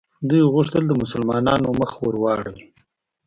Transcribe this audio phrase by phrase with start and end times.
[0.29, 2.65] دوی غوښتل د مسلمانانو مخه ور واړوي.